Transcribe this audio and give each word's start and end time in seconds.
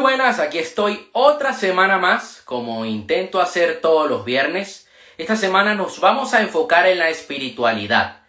buenas, 0.00 0.38
aquí 0.38 0.58
estoy 0.58 1.08
otra 1.12 1.52
semana 1.52 1.98
más, 1.98 2.40
como 2.46 2.86
intento 2.86 3.40
hacer 3.40 3.80
todos 3.82 4.08
los 4.08 4.24
viernes. 4.24 4.88
Esta 5.18 5.36
semana 5.36 5.74
nos 5.74 6.00
vamos 6.00 6.32
a 6.32 6.40
enfocar 6.40 6.86
en 6.86 6.98
la 6.98 7.10
espiritualidad. 7.10 8.22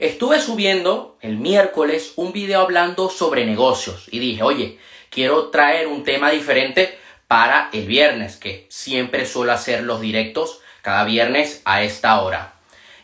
Estuve 0.00 0.40
subiendo 0.40 1.16
el 1.20 1.36
miércoles 1.36 2.14
un 2.16 2.32
video 2.32 2.60
hablando 2.60 3.08
sobre 3.08 3.46
negocios 3.46 4.08
y 4.10 4.18
dije, 4.18 4.42
oye, 4.42 4.80
quiero 5.10 5.50
traer 5.50 5.86
un 5.86 6.02
tema 6.02 6.32
diferente 6.32 6.98
para 7.28 7.70
el 7.72 7.86
viernes, 7.86 8.36
que 8.36 8.66
siempre 8.68 9.24
suelo 9.24 9.52
hacer 9.52 9.84
los 9.84 10.00
directos 10.00 10.60
cada 10.82 11.04
viernes 11.04 11.62
a 11.64 11.84
esta 11.84 12.20
hora. 12.20 12.54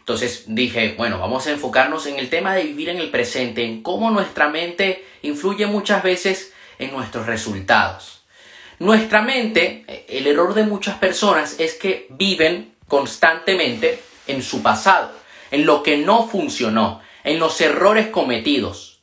Entonces 0.01 0.45
dije, 0.49 0.95
bueno, 0.99 1.21
vamos 1.21 1.47
a 1.47 1.53
enfocarnos 1.53 2.07
en 2.07 2.19
el 2.19 2.31
tema 2.31 2.55
de 2.55 2.65
vivir 2.65 2.89
en 2.89 2.99
el 2.99 3.11
presente, 3.11 3.65
en 3.65 3.83
cómo 3.83 4.11
nuestra 4.11 4.49
mente 4.49 5.07
influye 5.23 5.67
muchas 5.67 6.03
veces 6.03 6.53
en 6.79 6.93
nuestros 6.93 7.27
resultados. 7.27 8.23
Nuestra 8.79 9.23
mente, 9.23 9.85
el 10.09 10.27
error 10.27 10.55
de 10.55 10.63
muchas 10.63 10.99
personas 10.99 11.59
es 11.59 11.75
que 11.75 12.07
viven 12.11 12.77
constantemente 12.87 14.01
en 14.27 14.43
su 14.43 14.63
pasado, 14.63 15.11
en 15.51 15.67
lo 15.67 15.83
que 15.83 15.97
no 15.97 16.29
funcionó, 16.29 17.01
en 17.25 17.39
los 17.39 17.61
errores 17.61 18.07
cometidos. 18.09 19.03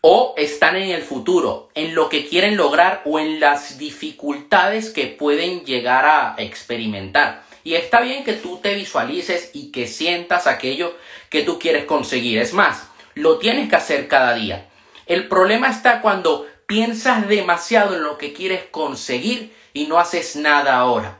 O 0.00 0.34
están 0.36 0.76
en 0.76 0.90
el 0.90 1.02
futuro, 1.02 1.70
en 1.74 1.94
lo 1.94 2.08
que 2.08 2.28
quieren 2.28 2.56
lograr 2.56 3.02
o 3.06 3.18
en 3.18 3.40
las 3.40 3.78
dificultades 3.78 4.90
que 4.90 5.06
pueden 5.06 5.64
llegar 5.64 6.04
a 6.04 6.34
experimentar. 6.38 7.42
Y 7.64 7.74
está 7.74 8.02
bien 8.02 8.22
que 8.22 8.34
tú 8.34 8.58
te 8.62 8.74
visualices 8.74 9.50
y 9.54 9.72
que 9.72 9.88
sientas 9.88 10.46
aquello 10.46 10.94
que 11.30 11.42
tú 11.42 11.58
quieres 11.58 11.86
conseguir. 11.86 12.38
Es 12.38 12.52
más, 12.52 12.88
lo 13.14 13.38
tienes 13.38 13.70
que 13.70 13.76
hacer 13.76 14.06
cada 14.06 14.34
día. 14.34 14.68
El 15.06 15.28
problema 15.28 15.68
está 15.68 16.00
cuando 16.00 16.46
piensas 16.66 17.28
demasiado 17.28 17.96
en 17.96 18.02
lo 18.02 18.16
que 18.18 18.32
quieres 18.32 18.64
conseguir 18.70 19.54
y 19.72 19.86
no 19.86 19.98
haces 19.98 20.36
nada 20.36 20.76
ahora. 20.76 21.18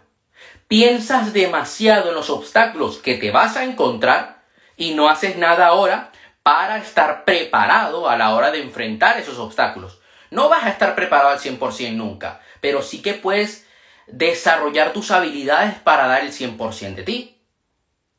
Piensas 0.69 1.33
demasiado 1.33 2.09
en 2.09 2.15
los 2.15 2.31
obstáculos 2.31 2.99
que 2.99 3.15
te 3.17 3.31
vas 3.31 3.57
a 3.57 3.65
encontrar 3.65 4.43
y 4.77 4.95
no 4.95 5.09
haces 5.09 5.37
nada 5.37 5.67
ahora 5.67 6.11
para 6.43 6.79
estar 6.79 7.25
preparado 7.25 8.09
a 8.09 8.17
la 8.17 8.35
hora 8.35 8.51
de 8.51 8.63
enfrentar 8.63 9.19
esos 9.19 9.39
obstáculos. 9.39 10.01
No 10.31 10.49
vas 10.49 10.65
a 10.65 10.71
estar 10.71 10.95
preparado 10.95 11.31
al 11.31 11.39
100% 11.39 11.93
nunca, 11.93 12.41
pero 12.61 12.83
sí 12.83 13.03
que 13.03 13.15
puedes 13.15 13.67
desarrollar 14.07 14.93
tus 14.93 15.11
habilidades 15.11 15.75
para 15.75 16.07
dar 16.07 16.23
el 16.23 16.33
100% 16.33 16.95
de 16.95 17.03
ti, 17.03 17.41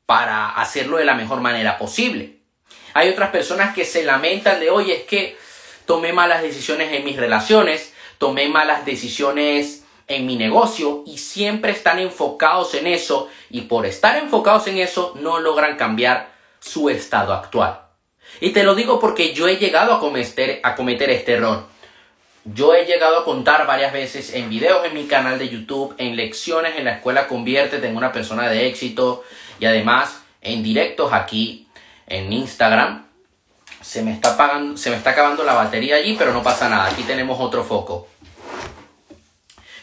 para 0.06 0.50
hacerlo 0.50 0.98
de 0.98 1.06
la 1.06 1.16
mejor 1.16 1.42
manera 1.42 1.78
posible. 1.78 2.40
Hay 2.94 3.10
otras 3.10 3.32
personas 3.32 3.76
que 3.76 3.86
se 3.86 4.04
lamentan 4.04 4.60
de, 4.60 4.70
oye, 4.70 5.02
es 5.02 5.04
que 5.04 5.38
tomé 5.86 6.14
malas 6.14 6.42
decisiones 6.42 6.92
en 6.94 7.04
mis 7.04 7.18
relaciones, 7.18 7.94
tomé 8.18 8.48
malas 8.50 8.86
decisiones 8.86 9.84
en 10.08 10.26
mi 10.26 10.36
negocio 10.36 11.04
y 11.06 11.18
siempre 11.18 11.72
están 11.72 12.00
enfocados 12.00 12.74
en 12.76 12.88
eso 12.88 13.30
y 13.50 13.62
por 13.62 13.86
estar 13.86 14.18
enfocados 14.18 14.68
en 14.68 14.78
eso 14.78 15.14
no 15.20 15.40
logran 15.40 15.78
cambiar 15.78 16.32
su 16.60 16.90
estado 16.90 17.34
actual. 17.34 17.82
Y 18.42 18.52
te 18.52 18.64
lo 18.64 18.76
digo 18.76 19.00
porque 19.00 19.34
yo 19.34 19.48
he 19.48 19.58
llegado 19.58 19.94
a 19.94 20.00
cometer, 20.00 20.60
a 20.64 20.76
cometer 20.76 21.10
este 21.10 21.34
error. 21.34 21.66
Yo 22.44 22.76
he 22.76 22.86
llegado 22.86 23.20
a 23.20 23.26
contar 23.26 23.66
varias 23.66 23.92
veces 23.92 24.34
en 24.34 24.50
videos 24.50 24.86
en 24.86 24.94
mi 24.94 25.08
canal 25.08 25.40
de 25.40 25.50
YouTube, 25.50 25.96
en 25.98 26.16
lecciones 26.16 26.78
en 26.78 26.86
la 26.86 26.96
escuela 26.96 27.28
Conviértete 27.28 27.88
en 27.88 27.98
una 27.98 28.12
persona 28.12 28.50
de 28.50 28.68
éxito 28.68 29.24
y 29.60 29.66
además 29.66 30.22
en 30.42 30.62
directos 30.62 31.12
aquí 31.12 31.68
en 32.06 32.32
Instagram 32.32 33.05
se 33.86 34.02
me 34.02 34.12
está 34.12 34.34
apagando, 34.34 34.78
se 34.78 34.90
me 34.90 34.96
está 34.96 35.12
acabando 35.12 35.44
la 35.44 35.54
batería 35.54 35.98
allí, 35.98 36.16
pero 36.18 36.34
no 36.34 36.42
pasa 36.42 36.68
nada. 36.68 36.88
Aquí 36.88 37.04
tenemos 37.04 37.40
otro 37.40 37.64
foco. 37.64 38.08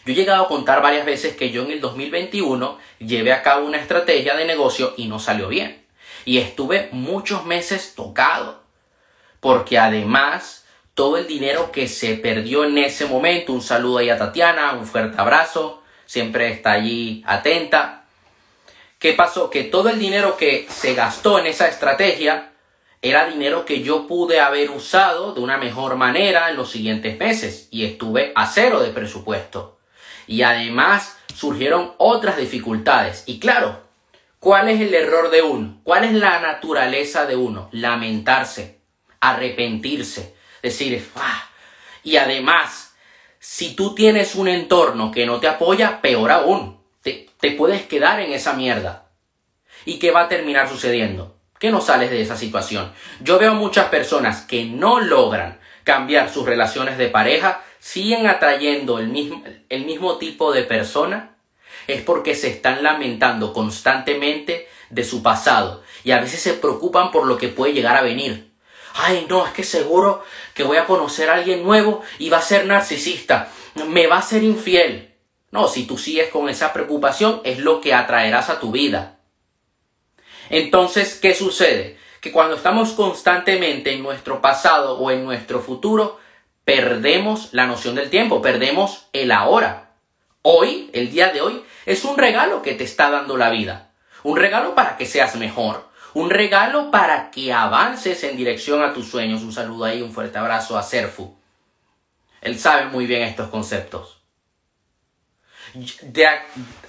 Yo 0.05 0.13
he 0.13 0.17
llegado 0.17 0.43
a 0.43 0.49
contar 0.49 0.83
varias 0.83 1.07
veces 1.07 1.37
que 1.37 1.53
yo 1.53 1.63
en 1.63 1.71
el 1.71 1.81
2021 1.81 2.79
llevé 2.99 3.33
a 3.33 3.45
cabo 3.45 3.65
una 3.65 3.79
estrategia 3.79 4.35
de 4.35 4.45
negocio 4.45 4.95
y 4.97 5.07
no 5.07 5.21
salió 5.21 5.47
bien. 5.47 5.87
Y 6.25 6.39
estuve 6.39 6.89
muchos 6.91 7.47
meses 7.47 7.95
tocado. 7.95 8.65
Porque 9.39 9.79
además, 9.79 10.65
todo 10.95 11.17
el 11.17 11.29
dinero 11.29 11.71
que 11.71 11.87
se 11.87 12.17
perdió 12.17 12.65
en 12.65 12.79
ese 12.79 13.07
momento, 13.07 13.53
un 13.53 13.63
saludo 13.63 13.99
ahí 13.99 14.11
a 14.11 14.19
Tatiana, 14.19 14.73
un 14.73 14.85
fuerte 14.85 15.21
abrazo, 15.21 15.81
siempre 16.07 16.51
está 16.51 16.73
allí 16.73 17.23
atenta. 17.25 18.03
¿Qué 18.99 19.13
pasó? 19.13 19.49
Que 19.49 19.63
todo 19.63 19.91
el 19.91 20.01
dinero 20.01 20.37
que 20.37 20.67
se 20.69 20.95
gastó 20.95 21.39
en 21.39 21.47
esa 21.47 21.69
estrategia 21.69 22.52
era 23.03 23.27
dinero 23.27 23.65
que 23.65 23.83
yo 23.83 24.07
pude 24.07 24.39
haber 24.39 24.71
usado 24.71 25.35
de 25.35 25.41
una 25.41 25.59
mejor 25.59 25.97
manera 25.97 26.51
en 26.51 26.57
los 26.57 26.71
siguientes 26.71 27.19
meses 27.19 27.67
y 27.73 27.85
estuve 27.85 28.33
a 28.37 28.47
cero 28.47 28.81
de 28.81 28.91
presupuesto. 28.91 29.81
Y 30.29 30.43
además 30.43 31.19
surgieron 31.35 31.95
otras 31.99 32.37
dificultades. 32.37 33.25
Y 33.27 33.41
claro, 33.41 33.81
¿cuál 34.39 34.69
es 34.69 34.81
el 34.81 34.95
error 34.95 35.31
de 35.31 35.43
uno? 35.43 35.81
¿Cuál 35.83 36.05
es 36.05 36.13
la 36.13 36.39
naturaleza 36.39 37.27
de 37.27 37.35
uno? 37.35 37.69
Lamentarse, 37.73 38.79
arrepentirse, 39.19 40.37
decir, 40.63 41.05
ah. 41.17 41.51
y 42.05 42.19
además, 42.19 42.95
si 43.41 43.75
tú 43.75 43.97
tienes 43.97 44.37
un 44.37 44.47
entorno 44.47 45.11
que 45.11 45.27
no 45.27 45.41
te 45.41 45.49
apoya, 45.49 46.01
peor 46.01 46.31
aún, 46.31 46.81
te, 47.03 47.29
te 47.41 47.51
puedes 47.51 47.83
quedar 47.83 48.21
en 48.21 48.33
esa 48.33 48.53
mierda. 48.53 49.09
¿Y 49.85 49.99
qué 49.99 50.13
va 50.13 50.23
a 50.23 50.29
terminar 50.29 50.69
sucediendo? 50.69 51.32
Que 51.63 51.71
no 51.71 51.81
sales 51.81 52.11
de 52.11 52.21
esa 52.21 52.37
situación. 52.37 52.93
Yo 53.21 53.39
veo 53.39 53.55
muchas 53.55 53.87
personas 53.87 54.41
que 54.41 54.65
no 54.65 54.99
logran 54.99 55.61
cambiar 55.85 56.29
sus 56.29 56.45
relaciones 56.45 56.99
de 56.99 57.07
pareja, 57.07 57.63
siguen 57.79 58.27
atrayendo 58.27 58.99
el 58.99 59.07
mismo, 59.07 59.45
el 59.69 59.85
mismo 59.85 60.19
tipo 60.19 60.53
de 60.53 60.65
persona, 60.65 61.37
es 61.87 62.03
porque 62.03 62.35
se 62.35 62.49
están 62.49 62.83
lamentando 62.83 63.53
constantemente 63.53 64.67
de 64.91 65.05
su 65.05 65.23
pasado 65.23 65.85
y 66.03 66.11
a 66.11 66.21
veces 66.21 66.41
se 66.41 66.55
preocupan 66.55 67.13
por 67.13 67.29
lo 67.29 67.39
que 67.39 67.47
puede 67.47 67.75
llegar 67.75 67.97
a 67.97 68.03
venir. 68.03 68.51
Ay, 68.95 69.27
no, 69.29 69.47
es 69.47 69.53
que 69.53 69.63
seguro 69.63 70.25
que 70.55 70.65
voy 70.65 70.79
a 70.79 70.87
conocer 70.87 71.31
a 71.31 71.35
alguien 71.35 71.63
nuevo 71.63 72.03
y 72.19 72.29
va 72.29 72.39
a 72.39 72.43
ser 72.43 72.67
narcisista, 72.67 73.53
me 73.87 74.09
va 74.09 74.19
a 74.19 74.23
ser 74.23 74.43
infiel. 74.43 75.15
No, 75.53 75.69
si 75.69 75.87
tú 75.87 75.97
sigues 75.97 76.29
con 76.31 76.49
esa 76.49 76.73
preocupación 76.73 77.41
es 77.45 77.61
lo 77.61 77.81
que 77.81 77.95
atraerás 77.95 78.51
a 78.51 78.59
tu 78.59 78.73
vida. 78.73 79.21
Entonces, 80.53 81.15
¿qué 81.15 81.35
sucede? 81.35 81.97
Que 82.21 82.31
cuando 82.31 82.57
estamos 82.57 82.93
constantemente 82.93 83.91
en 83.91 84.03
nuestro 84.03 84.43
pasado 84.43 84.99
o 84.99 85.11
en 85.11 85.25
nuestro 85.25 85.61
futuro, 85.61 86.21
perdemos 86.67 87.49
la 87.53 87.67
noción 87.67 87.95
del 87.95 88.11
tiempo, 88.11 88.43
perdemos 88.43 89.09
el 89.15 89.33
ahora. 89.33 89.93
Hoy, 90.43 90.91
el 90.93 91.11
día 91.11 91.33
de 91.33 91.41
hoy, 91.41 91.65
es 91.87 92.05
un 92.05 92.19
regalo 92.19 92.61
que 92.61 92.75
te 92.75 92.85
está 92.85 93.11
dando 93.11 93.39
la 93.39 93.49
vida. 93.49 93.93
Un 94.25 94.37
regalo 94.37 94.75
para 94.75 94.99
que 94.99 95.07
seas 95.07 95.37
mejor. 95.37 95.89
Un 96.13 96.29
regalo 96.29 96.91
para 96.91 97.31
que 97.31 97.51
avances 97.51 98.23
en 98.23 98.37
dirección 98.37 98.83
a 98.83 98.93
tus 98.93 99.09
sueños. 99.09 99.41
Un 99.41 99.55
saludo 99.55 99.87
ahí, 99.87 100.03
un 100.03 100.13
fuerte 100.13 100.37
abrazo 100.37 100.77
a 100.77 100.83
Serfu. 100.83 101.35
Él 102.43 102.59
sabe 102.59 102.91
muy 102.91 103.07
bien 103.07 103.23
estos 103.23 103.49
conceptos. 103.49 104.19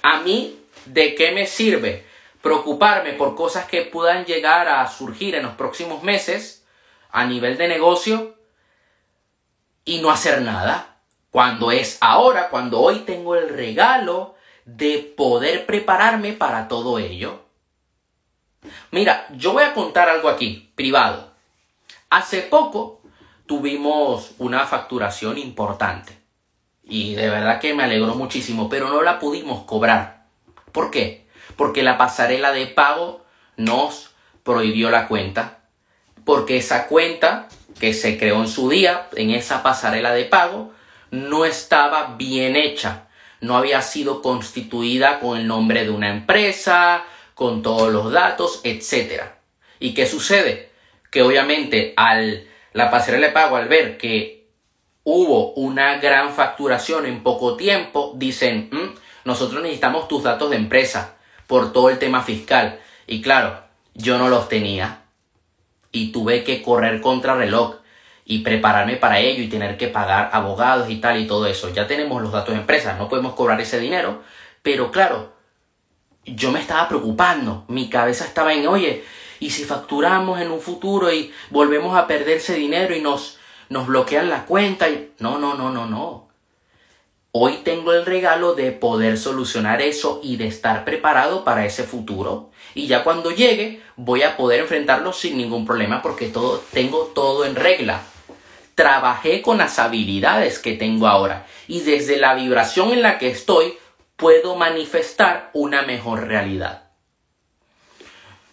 a, 0.02 0.19
mí, 0.19 0.59
¿de 0.85 1.16
qué 1.16 1.31
me 1.31 1.47
sirve 1.47 2.12
preocuparme 2.44 3.14
por 3.14 3.36
cosas 3.36 3.66
que 3.68 3.84
puedan 3.84 4.26
llegar 4.26 4.68
a 4.68 4.86
surgir 4.90 5.34
en 5.34 5.44
los 5.44 5.54
próximos 5.54 6.04
meses 6.04 6.66
a 7.09 7.26
nivel 7.26 7.58
de 7.58 7.70
negocio 7.70 8.36
y 9.86 10.02
no 10.02 10.12
hacer 10.12 10.42
nada. 10.42 10.98
Cuando 11.32 11.72
es 11.72 11.98
ahora, 12.02 12.50
cuando 12.50 12.82
hoy 12.82 13.00
tengo 13.00 13.36
el 13.36 13.48
regalo 13.48 14.36
de 14.66 14.98
poder 15.16 15.66
prepararme 15.66 16.34
para 16.34 16.68
todo 16.68 17.00
ello. 17.00 17.46
Mira, 18.92 19.26
yo 19.32 19.53
voy 19.53 19.64
a 19.64 19.74
contar 19.74 20.09
algo 20.09 20.28
aquí, 20.28 20.70
privado. 20.76 21.32
Hace 22.09 22.42
poco 22.42 23.02
tuvimos 23.46 24.34
una 24.38 24.68
facturación 24.68 25.38
importante. 25.38 26.17
Y 26.84 27.16
de 27.16 27.29
verdad 27.29 27.62
que 27.62 27.73
me 27.73 27.84
alegró 27.84 28.16
muchísimo, 28.16 28.67
pero 28.67 28.90
no 28.90 29.02
la 29.02 29.17
pudimos 29.17 29.64
cobrar. 29.64 30.26
¿Por 30.73 30.91
qué? 30.91 31.22
Porque 31.55 31.84
la 31.84 31.97
pasarela 31.97 32.51
de 32.51 32.67
pago 32.67 33.25
nos 33.57 34.11
prohibió 34.43 34.90
la 34.90 35.07
cuenta, 35.07 35.59
porque 36.25 36.57
esa 36.57 36.87
cuenta 36.87 37.47
que 37.79 37.93
se 37.93 38.17
creó 38.17 38.40
en 38.41 38.47
su 38.47 38.69
día, 38.69 39.09
en 39.16 39.31
esa 39.31 39.63
pasarela 39.63 40.13
de 40.13 40.25
pago, 40.25 40.72
no 41.11 41.45
estaba 41.45 42.16
bien 42.17 42.55
hecha, 42.55 43.07
no 43.41 43.57
había 43.57 43.81
sido 43.81 44.22
constituida 44.22 45.19
con 45.19 45.37
el 45.37 45.47
nombre 45.47 45.84
de 45.84 45.90
una 45.90 46.09
empresa, 46.09 47.03
con 47.35 47.61
todos 47.61 47.91
los 47.91 48.11
datos, 48.11 48.61
etc. 48.63 49.23
¿Y 49.79 49.93
qué 49.93 50.05
sucede? 50.05 50.72
Que 51.11 51.22
obviamente 51.22 51.93
al 51.97 52.47
la 52.73 52.90
pasarela 52.90 53.28
de 53.28 53.34
pago 53.34 53.55
al 53.55 53.67
ver 53.67 53.97
que 53.97 54.47
hubo 55.03 55.53
una 55.53 55.97
gran 55.97 56.34
facturación 56.34 57.05
en 57.05 57.22
poco 57.22 57.55
tiempo, 57.55 58.13
dicen, 58.16 58.69
mm, 58.72 58.95
nosotros 59.25 59.61
necesitamos 59.61 60.07
tus 60.07 60.23
datos 60.23 60.49
de 60.49 60.57
empresa 60.57 61.17
por 61.47 61.73
todo 61.73 61.90
el 61.90 61.99
tema 61.99 62.22
fiscal. 62.23 62.79
Y 63.07 63.22
claro, 63.22 63.63
yo 63.93 64.17
no 64.17 64.29
los 64.29 64.49
tenía. 64.49 65.01
Y 65.91 66.11
tuve 66.11 66.43
que 66.43 66.61
correr 66.61 67.01
contra 67.01 67.35
reloj. 67.35 67.78
y 68.25 68.40
prepararme 68.40 68.95
para 68.95 69.19
ello 69.19 69.43
y 69.43 69.49
tener 69.49 69.78
que 69.78 69.87
pagar 69.87 70.29
abogados 70.34 70.90
y 70.90 70.97
tal 70.97 71.19
y 71.19 71.28
todo 71.28 71.45
eso. 71.45 71.73
Ya 71.73 71.87
tenemos 71.87 72.22
los 72.22 72.31
datos 72.31 72.53
de 72.53 72.61
empresas, 72.61 72.97
no 72.97 73.09
podemos 73.09 73.34
cobrar 73.34 73.59
ese 73.59 73.79
dinero, 73.79 74.22
pero 74.61 74.91
claro, 74.91 75.34
yo 76.25 76.51
me 76.51 76.59
estaba 76.59 76.87
preocupando, 76.87 77.66
mi 77.67 77.90
cabeza 77.90 78.25
estaba 78.25 78.53
en, 78.53 78.66
oye, 78.67 79.03
¿y 79.40 79.49
si 79.49 79.66
facturamos 79.66 80.40
en 80.40 80.51
un 80.51 80.61
futuro 80.61 81.11
y 81.11 81.34
volvemos 81.49 81.97
a 81.97 82.07
perder 82.07 82.37
ese 82.37 82.55
dinero 82.55 82.95
y 82.95 83.01
nos, 83.01 83.40
nos 83.69 83.87
bloquean 83.87 84.29
la 84.29 84.45
cuenta? 84.45 84.90
Y... 84.90 85.11
No, 85.19 85.37
no, 85.37 85.55
no, 85.55 85.69
no, 85.69 85.85
no. 85.85 86.29
Hoy 87.35 87.62
tengo 87.64 87.91
el 87.94 88.06
regalo 88.06 88.53
de 88.53 88.72
poder 88.72 89.18
solucionar 89.18 89.82
eso 89.82 90.22
y 90.24 90.38
de 90.38 90.47
estar 90.47 90.85
preparado 90.85 91.44
para 91.44 91.66
ese 91.66 91.84
futuro. 91.84 92.52
Y 92.76 92.88
ya 92.88 93.03
cuando 93.03 93.32
llegue 93.32 93.82
voy 93.96 94.22
a 94.22 94.38
poder 94.38 94.62
enfrentarlo 94.62 95.12
sin 95.12 95.38
ningún 95.38 95.66
problema 95.66 96.02
porque 96.02 96.28
todo, 96.28 96.64
tengo 96.72 97.12
todo 97.14 97.46
en 97.46 97.56
regla 97.56 98.03
trabajé 98.76 99.41
con 99.41 99.58
las 99.58 99.80
habilidades 99.80 100.59
que 100.59 100.74
tengo 100.74 101.08
ahora 101.08 101.46
y 101.68 101.82
desde 101.82 102.18
la 102.18 102.34
vibración 102.34 102.91
en 102.91 103.02
la 103.02 103.18
que 103.18 103.30
estoy 103.30 103.78
puedo 104.16 104.56
manifestar 104.56 105.50
una 105.53 105.84
mejor 105.84 106.28
realidad. 106.28 106.91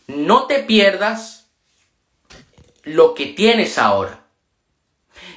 No 0.07 0.47
te 0.47 0.61
pierdas 0.61 1.49
lo 2.83 3.15
que 3.15 3.27
tienes 3.27 3.79
ahora. 3.79 4.25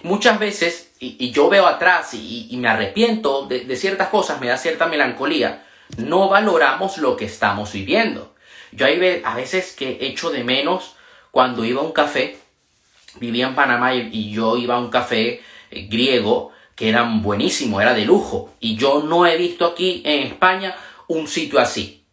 Muchas 0.02 0.40
veces, 0.40 0.92
y, 1.04 1.32
yo 1.32 1.50
veo 1.50 1.68
atrás 1.68 2.14
y, 2.14 2.56
me 2.58 2.70
arrepiento 2.70 3.46
de, 3.46 3.76
ciertas 3.76 4.10
cosas, 4.10 4.40
me 4.40 4.48
da 4.48 4.58
cierta 4.58 4.88
melancolía, 4.88 5.66
no 5.98 6.30
valoramos 6.30 6.98
lo 6.98 7.18
que 7.18 7.26
estamos 7.26 7.74
viviendo. 7.74 8.34
Yo 8.72 8.86
hay 8.86 9.22
a 9.24 9.36
veces 9.36 9.76
que 9.76 9.98
echo 10.02 10.32
de 10.32 10.44
menos 10.44 10.96
cuando 11.32 11.66
iba 11.66 11.82
a 11.82 11.86
un 11.86 11.92
café 11.92 12.40
vivía 13.20 13.48
en 13.48 13.56
Panamá 13.56 13.94
y, 13.94 14.32
yo 14.32 14.58
iba 14.58 14.76
a 14.76 14.80
un 14.80 14.90
café 14.90 15.42
eh, 15.72 15.88
griego 15.90 16.52
que 16.76 16.90
era 16.90 17.04
buenísimo, 17.04 17.82
era 17.82 17.94
de 17.94 18.06
lujo. 18.06 18.54
Y 18.60 18.76
yo 18.76 19.04
no 19.04 19.28
he 19.28 19.38
visto 19.38 19.66
aquí 19.66 20.02
en 20.06 20.28
España 20.28 20.76
un 21.08 21.28
sitio 21.28 21.60
así. 21.60 22.04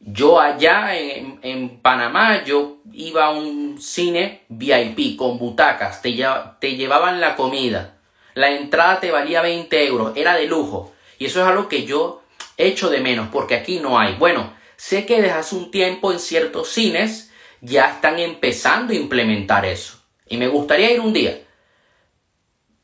Yo 0.00 0.40
allá 0.40 0.98
en, 0.98 1.38
en 1.42 1.80
Panamá, 1.80 2.44
yo 2.44 2.78
iba 2.92 3.26
a 3.26 3.30
un 3.30 3.80
cine 3.80 4.42
VIP 4.48 5.16
con 5.16 5.38
butacas, 5.38 6.02
te, 6.02 6.24
te 6.60 6.76
llevaban 6.76 7.20
la 7.20 7.36
comida, 7.36 7.93
la 8.34 8.50
entrada 8.50 9.00
te 9.00 9.10
valía 9.10 9.42
20 9.42 9.86
euros, 9.86 10.12
era 10.16 10.34
de 10.34 10.46
lujo. 10.46 10.92
Y 11.18 11.26
eso 11.26 11.40
es 11.40 11.46
algo 11.46 11.68
que 11.68 11.84
yo 11.84 12.22
echo 12.56 12.90
de 12.90 13.00
menos, 13.00 13.28
porque 13.32 13.54
aquí 13.54 13.80
no 13.80 13.98
hay. 13.98 14.14
Bueno, 14.14 14.52
sé 14.76 15.06
que 15.06 15.20
desde 15.20 15.32
hace 15.32 15.54
un 15.54 15.70
tiempo 15.70 16.12
en 16.12 16.18
ciertos 16.18 16.68
cines 16.68 17.30
ya 17.60 17.86
están 17.86 18.18
empezando 18.18 18.92
a 18.92 18.96
implementar 18.96 19.64
eso. 19.64 19.98
Y 20.28 20.36
me 20.36 20.48
gustaría 20.48 20.92
ir 20.92 21.00
un 21.00 21.12
día. 21.12 21.40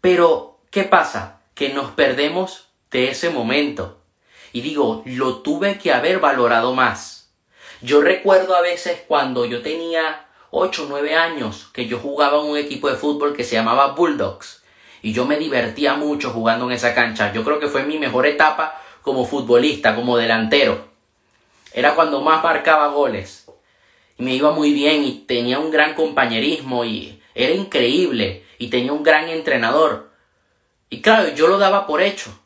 Pero, 0.00 0.60
¿qué 0.70 0.84
pasa? 0.84 1.40
Que 1.54 1.70
nos 1.70 1.90
perdemos 1.92 2.68
de 2.90 3.10
ese 3.10 3.30
momento. 3.30 3.98
Y 4.52 4.62
digo, 4.62 5.02
lo 5.04 5.38
tuve 5.38 5.78
que 5.78 5.92
haber 5.92 6.18
valorado 6.18 6.74
más. 6.74 7.30
Yo 7.82 8.00
recuerdo 8.00 8.54
a 8.54 8.60
veces 8.60 9.02
cuando 9.06 9.44
yo 9.44 9.62
tenía 9.62 10.26
8 10.50 10.84
o 10.84 10.86
9 10.88 11.14
años 11.14 11.70
que 11.72 11.86
yo 11.86 11.98
jugaba 11.98 12.40
en 12.40 12.46
un 12.46 12.58
equipo 12.58 12.88
de 12.90 12.96
fútbol 12.96 13.34
que 13.34 13.44
se 13.44 13.56
llamaba 13.56 13.92
Bulldogs. 13.92 14.59
Y 15.02 15.12
yo 15.12 15.24
me 15.24 15.38
divertía 15.38 15.94
mucho 15.94 16.30
jugando 16.30 16.66
en 16.66 16.72
esa 16.72 16.94
cancha. 16.94 17.32
Yo 17.32 17.44
creo 17.44 17.58
que 17.58 17.68
fue 17.68 17.84
mi 17.84 17.98
mejor 17.98 18.26
etapa 18.26 18.80
como 19.02 19.24
futbolista, 19.24 19.94
como 19.94 20.16
delantero. 20.16 20.88
Era 21.72 21.94
cuando 21.94 22.20
más 22.20 22.42
marcaba 22.42 22.88
goles. 22.88 23.46
Y 24.18 24.22
me 24.22 24.34
iba 24.34 24.50
muy 24.50 24.72
bien 24.72 25.04
y 25.04 25.24
tenía 25.26 25.58
un 25.58 25.70
gran 25.70 25.94
compañerismo 25.94 26.84
y 26.84 27.22
era 27.34 27.54
increíble 27.54 28.44
y 28.58 28.68
tenía 28.68 28.92
un 28.92 29.02
gran 29.02 29.28
entrenador. 29.28 30.10
Y 30.90 31.00
claro, 31.00 31.28
yo 31.34 31.46
lo 31.46 31.58
daba 31.58 31.86
por 31.86 32.02
hecho. 32.02 32.38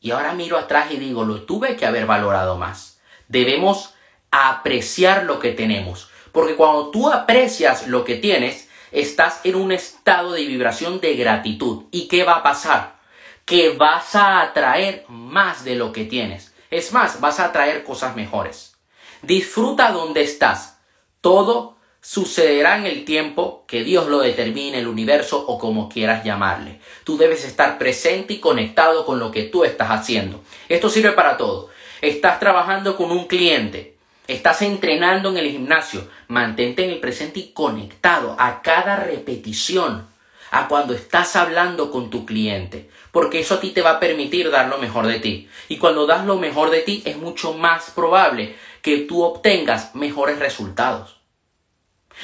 Y 0.00 0.10
ahora 0.10 0.34
miro 0.34 0.58
atrás 0.58 0.90
y 0.90 0.96
digo, 0.96 1.24
lo 1.24 1.42
tuve 1.42 1.76
que 1.76 1.86
haber 1.86 2.06
valorado 2.06 2.58
más. 2.58 3.00
Debemos 3.28 3.94
apreciar 4.30 5.24
lo 5.24 5.38
que 5.38 5.52
tenemos. 5.52 6.10
Porque 6.32 6.56
cuando 6.56 6.90
tú 6.90 7.10
aprecias 7.10 7.88
lo 7.88 8.04
que 8.04 8.16
tienes, 8.16 8.65
estás 8.92 9.40
en 9.44 9.54
un 9.54 9.72
estado 9.72 10.32
de 10.32 10.44
vibración 10.44 11.00
de 11.00 11.14
gratitud. 11.16 11.84
¿Y 11.90 12.08
qué 12.08 12.24
va 12.24 12.36
a 12.36 12.42
pasar? 12.42 12.96
Que 13.44 13.70
vas 13.70 14.14
a 14.14 14.40
atraer 14.40 15.04
más 15.08 15.64
de 15.64 15.76
lo 15.76 15.92
que 15.92 16.04
tienes. 16.04 16.54
Es 16.70 16.92
más, 16.92 17.20
vas 17.20 17.40
a 17.40 17.46
atraer 17.46 17.84
cosas 17.84 18.16
mejores. 18.16 18.76
Disfruta 19.22 19.92
donde 19.92 20.22
estás. 20.22 20.78
Todo 21.20 21.76
sucederá 22.00 22.78
en 22.78 22.86
el 22.86 23.04
tiempo 23.04 23.64
que 23.66 23.82
Dios 23.82 24.06
lo 24.06 24.20
determine, 24.20 24.78
el 24.78 24.86
universo 24.86 25.44
o 25.44 25.58
como 25.58 25.88
quieras 25.88 26.22
llamarle. 26.24 26.80
Tú 27.02 27.16
debes 27.16 27.44
estar 27.44 27.78
presente 27.78 28.34
y 28.34 28.38
conectado 28.38 29.04
con 29.04 29.18
lo 29.18 29.32
que 29.32 29.42
tú 29.42 29.64
estás 29.64 29.90
haciendo. 29.90 30.40
Esto 30.68 30.88
sirve 30.88 31.12
para 31.12 31.36
todo. 31.36 31.68
Estás 32.00 32.38
trabajando 32.38 32.96
con 32.96 33.10
un 33.10 33.26
cliente, 33.26 33.95
estás 34.26 34.62
entrenando 34.62 35.30
en 35.30 35.38
el 35.38 35.50
gimnasio, 35.50 36.08
mantente 36.28 36.84
en 36.84 36.90
el 36.90 37.00
presente 37.00 37.40
y 37.40 37.52
conectado 37.52 38.36
a 38.38 38.62
cada 38.62 38.96
repetición, 38.96 40.06
a 40.50 40.68
cuando 40.68 40.94
estás 40.94 41.36
hablando 41.36 41.90
con 41.90 42.10
tu 42.10 42.24
cliente, 42.24 42.88
porque 43.12 43.40
eso 43.40 43.54
a 43.54 43.60
ti 43.60 43.70
te 43.70 43.82
va 43.82 43.92
a 43.92 44.00
permitir 44.00 44.50
dar 44.50 44.68
lo 44.68 44.78
mejor 44.78 45.06
de 45.06 45.20
ti. 45.20 45.48
Y 45.68 45.78
cuando 45.78 46.06
das 46.06 46.24
lo 46.24 46.36
mejor 46.36 46.70
de 46.70 46.80
ti 46.80 47.02
es 47.04 47.16
mucho 47.16 47.52
más 47.54 47.90
probable 47.90 48.54
que 48.82 48.98
tú 48.98 49.22
obtengas 49.22 49.94
mejores 49.94 50.38
resultados 50.38 51.16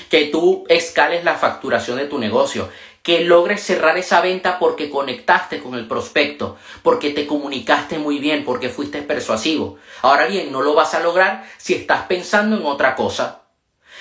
que 0.09 0.27
tú 0.27 0.65
escales 0.69 1.25
la 1.25 1.35
facturación 1.35 1.99
de 1.99 2.07
tu 2.07 2.19
negocio, 2.19 2.69
que 3.03 3.25
logres 3.25 3.63
cerrar 3.63 3.99
esa 3.99 4.21
venta 4.21 4.59
porque 4.59 4.89
conectaste 4.89 5.61
con 5.61 5.75
el 5.75 5.89
prospecto, 5.89 6.57
porque 6.83 7.11
te 7.11 7.27
comunicaste 7.27 7.99
muy 7.99 8.19
bien, 8.19 8.45
porque 8.45 8.69
fuiste 8.69 9.03
persuasivo. 9.03 9.79
Ahora 10.03 10.27
bien, 10.27 10.53
no 10.53 10.63
lo 10.63 10.75
vas 10.75 10.95
a 10.95 11.01
lograr 11.01 11.45
si 11.59 11.75
estás 11.75 12.03
pensando 12.03 12.57
en 12.57 12.65
otra 12.65 12.95
cosa. 12.95 13.43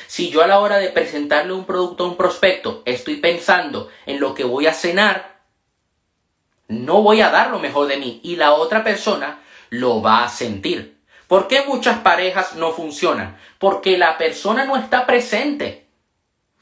Si 0.07 0.29
yo 0.29 0.43
a 0.43 0.47
la 0.47 0.59
hora 0.59 0.77
de 0.77 0.89
presentarle 0.89 1.53
un 1.53 1.65
producto 1.65 2.03
a 2.03 2.07
un 2.07 2.17
prospecto 2.17 2.83
estoy 2.85 3.15
pensando 3.17 3.89
en 4.05 4.19
lo 4.19 4.33
que 4.33 4.43
voy 4.43 4.67
a 4.67 4.73
cenar, 4.73 5.39
no 6.67 7.01
voy 7.01 7.21
a 7.21 7.29
dar 7.29 7.49
lo 7.49 7.59
mejor 7.59 7.87
de 7.87 7.97
mí 7.97 8.19
y 8.23 8.35
la 8.35 8.53
otra 8.53 8.83
persona 8.83 9.41
lo 9.69 10.01
va 10.01 10.23
a 10.23 10.29
sentir. 10.29 11.01
¿Por 11.27 11.47
qué 11.47 11.63
muchas 11.65 11.99
parejas 11.99 12.55
no 12.55 12.71
funcionan? 12.73 13.37
Porque 13.57 13.97
la 13.97 14.17
persona 14.17 14.65
no 14.65 14.75
está 14.75 15.05
presente. 15.05 15.80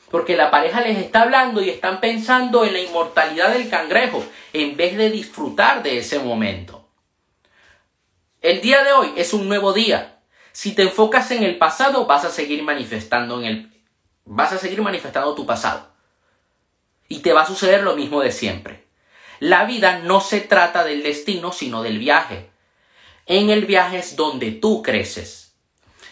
Porque 0.09 0.35
la 0.35 0.49
pareja 0.49 0.81
les 0.81 0.97
está 0.97 1.21
hablando 1.21 1.61
y 1.61 1.69
están 1.69 1.99
pensando 2.01 2.65
en 2.65 2.73
la 2.73 2.79
inmortalidad 2.79 3.53
del 3.53 3.69
cangrejo 3.69 4.25
en 4.53 4.75
vez 4.75 4.97
de 4.97 5.09
disfrutar 5.09 5.83
de 5.83 5.99
ese 5.99 6.19
momento. 6.19 6.87
El 8.41 8.61
día 8.61 8.83
de 8.83 8.93
hoy 8.93 9.13
es 9.17 9.33
un 9.33 9.47
nuevo 9.47 9.73
día. 9.73 10.19
Si 10.51 10.73
te 10.73 10.83
enfocas 10.83 11.29
en 11.31 11.43
el 11.43 11.57
pasado, 11.57 12.05
vas 12.05 12.25
a 12.25 12.31
seguir 12.31 12.63
manifestando 12.63 13.39
en 13.39 13.45
el 13.45 13.69
vas 14.25 14.53
a 14.53 14.59
seguir 14.59 14.81
manifestando 14.81 15.33
tu 15.33 15.45
pasado. 15.45 15.89
Y 17.07 17.19
te 17.19 17.33
va 17.33 17.41
a 17.41 17.47
suceder 17.47 17.81
lo 17.81 17.95
mismo 17.95 18.21
de 18.21 18.31
siempre. 18.31 18.85
La 19.39 19.65
vida 19.65 19.99
no 19.99 20.21
se 20.21 20.41
trata 20.41 20.83
del 20.83 21.01
destino, 21.01 21.51
sino 21.51 21.81
del 21.81 21.97
viaje. 21.97 22.49
En 23.25 23.49
el 23.49 23.65
viaje 23.65 23.97
es 23.97 24.15
donde 24.15 24.51
tú 24.51 24.83
creces. 24.83 25.55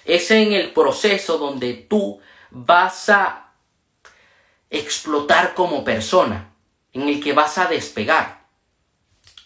Es 0.05 0.31
en 0.31 0.53
el 0.53 0.71
proceso 0.71 1.37
donde 1.37 1.73
tú 1.73 2.19
vas 2.49 3.09
a 3.09 3.46
explotar 4.69 5.53
como 5.53 5.83
persona, 5.83 6.51
en 6.93 7.07
el 7.07 7.21
que 7.21 7.33
vas 7.33 7.57
a 7.57 7.67
despegar. 7.67 8.37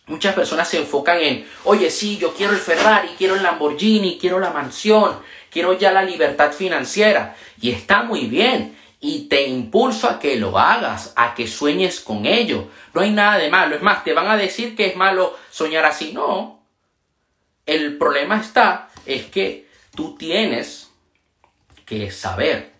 Muchas 0.07 0.33
personas 0.33 0.67
se 0.67 0.79
enfocan 0.79 1.19
en, 1.19 1.47
oye, 1.63 1.89
sí, 1.89 2.17
yo 2.17 2.33
quiero 2.33 2.53
el 2.53 2.59
Ferrari, 2.59 3.09
quiero 3.17 3.35
el 3.35 3.43
Lamborghini, 3.43 4.17
quiero 4.19 4.39
la 4.39 4.49
mansión, 4.49 5.19
quiero 5.49 5.73
ya 5.77 5.91
la 5.91 6.03
libertad 6.03 6.51
financiera. 6.51 7.35
Y 7.61 7.71
está 7.71 8.03
muy 8.03 8.25
bien. 8.25 8.77
Y 8.99 9.29
te 9.29 9.47
impulso 9.47 10.07
a 10.07 10.19
que 10.19 10.35
lo 10.35 10.59
hagas, 10.59 11.13
a 11.15 11.33
que 11.33 11.47
sueñes 11.47 12.01
con 12.01 12.25
ello. 12.25 12.67
No 12.93 13.01
hay 13.01 13.11
nada 13.11 13.37
de 13.37 13.49
malo. 13.49 13.75
Es 13.75 13.81
más, 13.81 14.03
te 14.03 14.13
van 14.13 14.27
a 14.27 14.37
decir 14.37 14.75
que 14.75 14.87
es 14.87 14.95
malo 14.95 15.37
soñar 15.49 15.85
así. 15.85 16.13
No, 16.13 16.61
el 17.65 17.97
problema 17.97 18.39
está, 18.39 18.89
es 19.05 19.25
que 19.25 19.67
tú 19.95 20.15
tienes 20.17 20.89
que 21.85 22.11
saber 22.11 22.70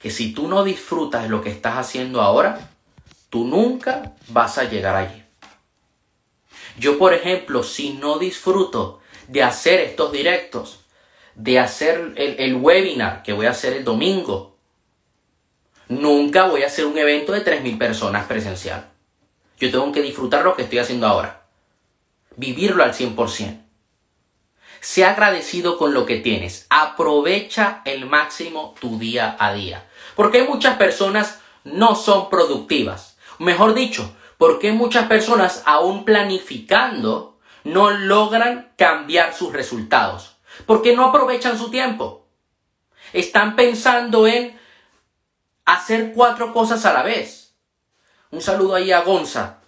que 0.00 0.10
si 0.10 0.32
tú 0.32 0.48
no 0.48 0.64
disfrutas 0.64 1.28
lo 1.28 1.42
que 1.42 1.50
estás 1.50 1.76
haciendo 1.76 2.20
ahora, 2.20 2.70
tú 3.28 3.44
nunca 3.44 4.14
vas 4.28 4.58
a 4.58 4.64
llegar 4.64 4.96
allí. 4.96 5.22
Yo, 6.78 6.98
por 6.98 7.14
ejemplo, 7.14 7.62
si 7.62 7.92
no 7.92 8.18
disfruto 8.18 9.00
de 9.28 9.42
hacer 9.42 9.80
estos 9.80 10.10
directos, 10.10 10.80
de 11.36 11.58
hacer 11.58 12.14
el, 12.16 12.40
el, 12.40 12.56
webinar 12.56 13.22
que 13.22 13.32
voy 13.32 13.46
a 13.46 13.50
hacer 13.50 13.74
el 13.74 13.84
domingo, 13.84 14.56
nunca 15.88 16.46
voy 16.46 16.64
a 16.64 16.66
hacer 16.66 16.86
un 16.86 16.98
evento 16.98 17.32
de 17.32 17.44
3.000 17.44 17.78
personas 17.78 18.26
presencial. 18.26 18.88
Yo 19.58 19.70
tengo 19.70 19.92
que 19.92 20.02
disfrutar 20.02 20.42
lo 20.42 20.56
que 20.56 20.62
estoy 20.62 20.78
haciendo 20.78 21.06
ahora 21.06 21.40
vivirlo 22.40 22.82
al 22.82 22.94
100%. 22.94 23.62
Sea 24.80 25.10
agradecido 25.10 25.76
con 25.76 25.92
lo 25.92 26.06
que 26.06 26.16
tienes. 26.16 26.66
Aprovecha 26.70 27.82
el 27.84 28.06
máximo 28.06 28.74
tu 28.80 28.98
día 28.98 29.36
a 29.38 29.52
día. 29.52 29.86
Porque 30.20 30.42
hay 30.42 30.46
muchas 30.46 30.76
personas 30.76 31.40
no 31.64 31.94
son 31.94 32.28
productivas? 32.28 33.16
Mejor 33.38 33.72
dicho, 33.72 34.14
¿por 34.36 34.58
qué 34.58 34.70
muchas 34.70 35.06
personas 35.06 35.62
aún 35.64 36.04
planificando 36.04 37.38
no 37.64 37.90
logran 37.90 38.74
cambiar 38.76 39.32
sus 39.32 39.50
resultados? 39.50 40.36
Porque 40.66 40.94
no 40.94 41.06
aprovechan 41.06 41.56
su 41.56 41.70
tiempo. 41.70 42.26
Están 43.14 43.56
pensando 43.56 44.26
en 44.26 44.60
hacer 45.64 46.12
cuatro 46.14 46.52
cosas 46.52 46.84
a 46.84 46.92
la 46.92 47.02
vez. 47.02 47.54
Un 48.30 48.42
saludo 48.42 48.74
ahí 48.74 48.92
a 48.92 49.00
Gonza, 49.00 49.62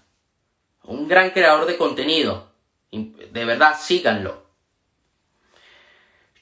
un 0.85 1.09
gran 1.09 1.31
creador 1.31 1.65
de 1.65 1.79
contenido. 1.79 2.53
De 2.91 3.45
verdad, 3.47 3.75
síganlo. 3.81 4.45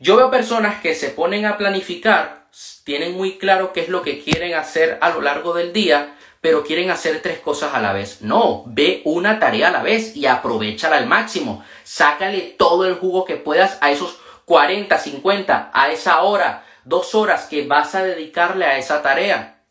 Yo 0.01 0.17
veo 0.17 0.33
personas 0.33 0.81
que 0.81 0.97
se 0.97 1.11
ponen 1.11 1.47
a 1.47 1.57
planificar, 1.57 2.40
tienen 2.85 3.17
muy 3.17 3.39
claro 3.39 3.73
qué 3.73 3.81
es 3.81 3.89
lo 3.89 4.03
que 4.03 4.23
quieren 4.23 4.55
hacer 4.55 4.99
a 5.01 5.11
lo 5.11 5.21
largo 5.21 5.55
del 5.55 5.73
día, 5.73 6.17
pero 6.41 6.65
quieren 6.65 6.91
hacer 6.91 7.21
tres 7.23 7.39
cosas 7.39 7.75
a 7.75 7.81
la 7.81 7.93
vez. 7.93 8.23
No, 8.23 8.65
ve 8.67 9.03
una 9.05 9.39
tarea 9.39 9.69
a 9.69 9.73
la 9.73 9.83
vez 9.83 10.17
y 10.17 10.27
aprovechala 10.27 10.97
al 10.97 11.07
máximo. 11.07 11.65
Sácale 11.85 12.55
todo 12.59 12.87
el 12.87 12.95
jugo 12.95 13.25
que 13.25 13.37
puedas 13.37 13.79
a 13.81 13.91
esos 13.91 14.19
40, 14.47 14.99
50, 14.99 15.71
a 15.73 15.91
esa 15.91 16.23
hora, 16.23 16.65
dos 16.85 17.15
horas 17.15 17.47
que 17.47 17.67
vas 17.67 17.95
a 17.95 18.03
dedicarle 18.03 18.65
a 18.65 18.79
esa 18.79 19.03
tarea. 19.03 19.63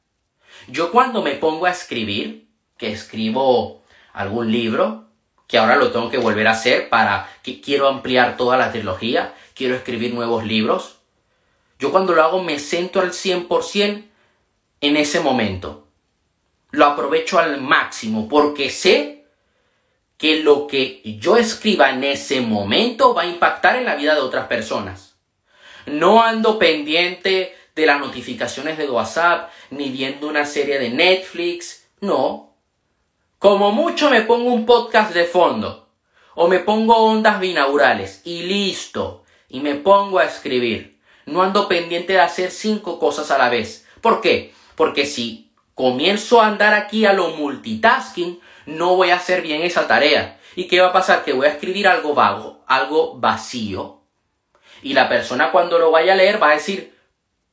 Yo 0.67 0.91
cuando 0.91 1.21
me 1.21 1.31
pongo 1.31 1.65
a 1.65 1.71
escribir, 1.71 2.47
que 2.77 2.91
escribo 2.91 3.83
algún 4.13 4.51
libro, 4.51 5.09
que 5.47 5.57
ahora 5.57 5.75
lo 5.75 5.91
tengo 5.91 6.09
que 6.09 6.17
volver 6.17 6.47
a 6.47 6.51
hacer 6.51 6.89
para 6.89 7.27
que 7.41 7.59
quiero 7.59 7.87
ampliar 7.87 8.37
toda 8.37 8.55
la 8.55 8.71
trilogía, 8.71 9.33
quiero 9.55 9.75
escribir 9.75 10.13
nuevos 10.13 10.45
libros. 10.45 10.98
Yo 11.79 11.91
cuando 11.91 12.13
lo 12.13 12.23
hago 12.23 12.43
me 12.43 12.59
centro 12.59 13.01
al 13.01 13.11
100% 13.11 14.05
en 14.81 14.97
ese 14.97 15.21
momento. 15.21 15.87
Lo 16.71 16.85
aprovecho 16.85 17.39
al 17.39 17.59
máximo 17.61 18.27
porque 18.27 18.69
sé 18.69 19.25
que 20.17 20.43
lo 20.43 20.67
que 20.67 21.01
yo 21.19 21.37
escriba 21.37 21.89
en 21.89 22.03
ese 22.03 22.41
momento 22.41 23.13
va 23.13 23.21
a 23.23 23.27
impactar 23.27 23.77
en 23.77 23.85
la 23.85 23.95
vida 23.95 24.13
de 24.13 24.21
otras 24.21 24.47
personas. 24.47 25.15
No 25.85 26.21
ando 26.21 26.59
pendiente 26.59 27.55
de 27.73 27.85
las 27.85 27.99
notificaciones 27.99 28.77
de 28.77 28.89
WhatsApp, 28.89 29.49
ni 29.71 29.89
viendo 29.89 30.27
una 30.27 30.45
serie 30.45 30.77
de 30.77 30.89
Netflix. 30.89 31.87
No, 32.01 32.53
como 33.39 33.71
mucho 33.71 34.09
me 34.09 34.21
pongo 34.23 34.51
un 34.51 34.65
podcast 34.65 35.13
de 35.13 35.23
fondo 35.23 35.87
o 36.35 36.49
me 36.49 36.59
pongo 36.59 36.97
ondas 36.97 37.39
binaurales 37.39 38.21
y 38.25 38.43
listo. 38.43 39.23
Y 39.47 39.61
me 39.61 39.75
pongo 39.75 40.19
a 40.19 40.25
escribir. 40.25 40.98
No 41.29 41.43
ando 41.43 41.67
pendiente 41.67 42.13
de 42.13 42.21
hacer 42.21 42.49
cinco 42.49 42.97
cosas 42.97 43.29
a 43.29 43.37
la 43.37 43.49
vez. 43.49 43.87
¿Por 44.01 44.19
qué? 44.19 44.51
Porque 44.75 45.05
si 45.05 45.51
comienzo 45.75 46.41
a 46.41 46.47
andar 46.47 46.73
aquí 46.73 47.05
a 47.05 47.13
lo 47.13 47.29
multitasking, 47.29 48.39
no 48.65 48.95
voy 48.95 49.11
a 49.11 49.17
hacer 49.17 49.43
bien 49.43 49.61
esa 49.61 49.87
tarea. 49.87 50.39
¿Y 50.55 50.67
qué 50.67 50.81
va 50.81 50.87
a 50.87 50.93
pasar? 50.93 51.23
Que 51.23 51.33
voy 51.33 51.45
a 51.45 51.51
escribir 51.51 51.87
algo 51.87 52.15
vago, 52.15 52.63
algo 52.67 53.15
vacío. 53.19 54.01
Y 54.81 54.93
la 54.93 55.07
persona 55.07 55.51
cuando 55.51 55.77
lo 55.77 55.91
vaya 55.91 56.13
a 56.13 56.15
leer 56.15 56.41
va 56.41 56.49
a 56.49 56.53
decir, 56.53 56.97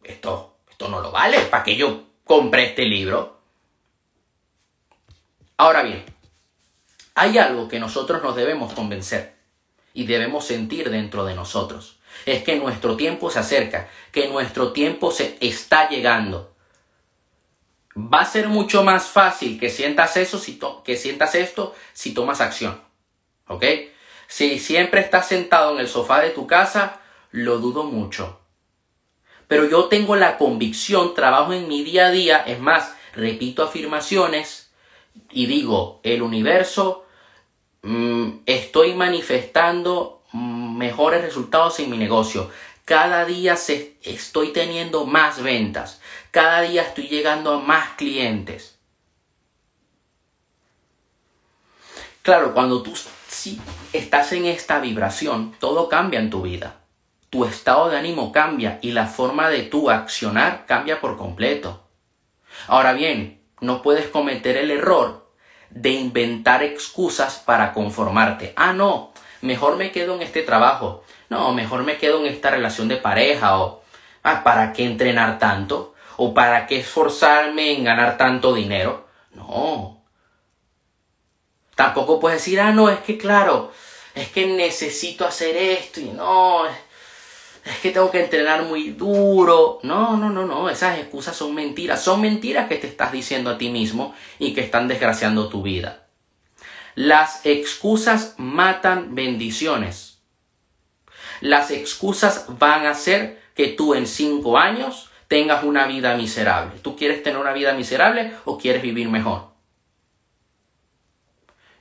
esto, 0.02 0.56
esto 0.70 0.88
no 0.88 1.00
lo 1.00 1.10
vale, 1.10 1.40
¿para 1.40 1.62
que 1.62 1.76
yo 1.76 2.04
compré 2.24 2.68
este 2.68 2.86
libro? 2.86 3.40
Ahora 5.58 5.82
bien, 5.82 6.02
hay 7.14 7.36
algo 7.36 7.68
que 7.68 7.78
nosotros 7.78 8.22
nos 8.22 8.36
debemos 8.36 8.72
convencer 8.72 9.36
y 9.92 10.06
debemos 10.06 10.46
sentir 10.46 10.90
dentro 10.90 11.24
de 11.24 11.34
nosotros. 11.34 11.98
Es 12.24 12.42
que 12.42 12.56
nuestro 12.56 12.96
tiempo 12.96 13.30
se 13.30 13.38
acerca, 13.38 13.88
que 14.12 14.28
nuestro 14.28 14.72
tiempo 14.72 15.10
se 15.10 15.36
está 15.40 15.88
llegando. 15.88 16.54
Va 17.96 18.20
a 18.20 18.26
ser 18.26 18.48
mucho 18.48 18.82
más 18.82 19.06
fácil 19.06 19.58
que 19.58 19.70
sientas 19.70 20.16
eso 20.16 20.38
si 20.38 20.58
que 20.84 20.96
sientas 20.96 21.34
esto 21.34 21.74
si 21.92 22.14
tomas 22.14 22.40
acción. 22.40 22.80
¿Ok? 23.48 23.64
Si 24.28 24.58
siempre 24.58 25.00
estás 25.00 25.28
sentado 25.28 25.72
en 25.72 25.80
el 25.80 25.88
sofá 25.88 26.20
de 26.20 26.30
tu 26.30 26.46
casa, 26.46 27.00
lo 27.30 27.58
dudo 27.58 27.84
mucho. 27.84 28.40
Pero 29.48 29.68
yo 29.68 29.84
tengo 29.84 30.16
la 30.16 30.38
convicción, 30.38 31.14
trabajo 31.14 31.52
en 31.52 31.68
mi 31.68 31.84
día 31.84 32.08
a 32.08 32.10
día, 32.10 32.38
es 32.38 32.58
más, 32.58 32.94
repito 33.14 33.62
afirmaciones 33.62 34.72
y 35.30 35.46
digo, 35.46 36.00
el 36.02 36.22
universo, 36.22 37.06
mm, 37.82 38.40
estoy 38.46 38.94
manifestando 38.94 40.15
mejores 40.76 41.22
resultados 41.22 41.78
en 41.80 41.90
mi 41.90 41.98
negocio. 41.98 42.50
Cada 42.84 43.24
día 43.24 43.56
se, 43.56 43.96
estoy 44.02 44.52
teniendo 44.52 45.06
más 45.06 45.42
ventas. 45.42 46.00
Cada 46.30 46.60
día 46.60 46.82
estoy 46.82 47.08
llegando 47.08 47.54
a 47.54 47.58
más 47.58 47.90
clientes. 47.96 48.78
Claro, 52.22 52.54
cuando 52.54 52.82
tú 52.82 52.92
sí, 53.28 53.60
estás 53.92 54.32
en 54.32 54.46
esta 54.46 54.80
vibración, 54.80 55.54
todo 55.58 55.88
cambia 55.88 56.20
en 56.20 56.30
tu 56.30 56.42
vida. 56.42 56.80
Tu 57.30 57.44
estado 57.44 57.88
de 57.88 57.98
ánimo 57.98 58.32
cambia 58.32 58.78
y 58.82 58.92
la 58.92 59.06
forma 59.06 59.48
de 59.48 59.62
tu 59.62 59.90
accionar 59.90 60.66
cambia 60.66 61.00
por 61.00 61.16
completo. 61.16 61.84
Ahora 62.66 62.92
bien, 62.92 63.42
no 63.60 63.82
puedes 63.82 64.08
cometer 64.08 64.56
el 64.56 64.70
error 64.70 65.30
de 65.70 65.90
inventar 65.90 66.62
excusas 66.62 67.36
para 67.44 67.72
conformarte. 67.72 68.52
Ah, 68.56 68.72
no, 68.72 69.12
mejor 69.42 69.76
me 69.76 69.92
quedo 69.92 70.14
en 70.14 70.22
este 70.22 70.42
trabajo. 70.42 71.04
No, 71.28 71.52
mejor 71.52 71.84
me 71.84 71.98
quedo 71.98 72.20
en 72.20 72.26
esta 72.26 72.50
relación 72.50 72.88
de 72.88 72.96
pareja 72.96 73.58
o 73.58 73.82
ah, 74.22 74.42
¿para 74.44 74.72
qué 74.72 74.84
entrenar 74.84 75.38
tanto? 75.38 75.94
¿O 76.16 76.32
para 76.34 76.66
qué 76.66 76.80
esforzarme 76.80 77.72
en 77.72 77.84
ganar 77.84 78.16
tanto 78.16 78.54
dinero? 78.54 79.06
No. 79.32 80.02
Tampoco 81.74 82.18
puedes 82.20 82.40
decir, 82.40 82.60
ah, 82.60 82.72
no, 82.72 82.88
es 82.88 83.00
que 83.00 83.18
claro, 83.18 83.70
es 84.14 84.28
que 84.28 84.46
necesito 84.46 85.26
hacer 85.26 85.56
esto 85.56 86.00
y 86.00 86.04
no, 86.04 86.64
es 87.66 87.78
que 87.82 87.90
tengo 87.90 88.10
que 88.10 88.22
entrenar 88.22 88.62
muy 88.62 88.90
duro. 88.90 89.80
No, 89.82 90.16
no, 90.16 90.30
no, 90.30 90.46
no, 90.46 90.70
esas 90.70 90.98
excusas 90.98 91.36
son 91.36 91.54
mentiras. 91.54 92.02
Son 92.02 92.20
mentiras 92.20 92.68
que 92.68 92.76
te 92.76 92.86
estás 92.86 93.10
diciendo 93.12 93.50
a 93.50 93.58
ti 93.58 93.68
mismo 93.70 94.14
y 94.38 94.54
que 94.54 94.60
están 94.60 94.86
desgraciando 94.86 95.48
tu 95.48 95.62
vida. 95.62 96.05
Las 96.96 97.44
excusas 97.44 98.34
matan 98.38 99.14
bendiciones. 99.14 100.18
Las 101.42 101.70
excusas 101.70 102.46
van 102.58 102.86
a 102.86 102.90
hacer 102.92 103.40
que 103.54 103.68
tú 103.68 103.94
en 103.94 104.06
cinco 104.06 104.56
años 104.56 105.10
tengas 105.28 105.62
una 105.62 105.86
vida 105.86 106.16
miserable. 106.16 106.80
¿Tú 106.80 106.96
quieres 106.96 107.22
tener 107.22 107.38
una 107.38 107.52
vida 107.52 107.74
miserable 107.74 108.32
o 108.46 108.56
quieres 108.56 108.80
vivir 108.80 109.10
mejor? 109.10 109.48